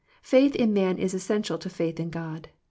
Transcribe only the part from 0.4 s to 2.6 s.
in man is essential to faith in God.